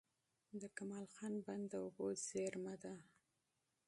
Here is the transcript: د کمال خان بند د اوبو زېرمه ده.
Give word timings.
د 0.61 0.63
کمال 0.77 1.05
خان 1.15 1.33
بند 1.45 1.65
د 1.71 1.73
اوبو 1.83 2.05
زېرمه 2.27 2.75
ده. 2.83 2.95